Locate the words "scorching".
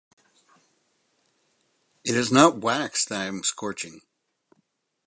3.43-4.01